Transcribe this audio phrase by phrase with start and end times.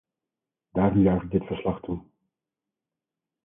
[0.71, 2.01] Daarom juich ik dit verslag toe.